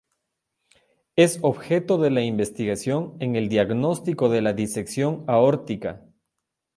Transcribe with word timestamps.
Es 1.15 1.37
objeto 1.43 1.99
de 1.99 2.09
la 2.09 2.21
investigación 2.23 3.15
en 3.19 3.35
el 3.35 3.49
diagnóstico 3.49 4.29
de 4.29 4.41
la 4.41 4.53
disección 4.53 5.23
aórtica. 5.27 6.03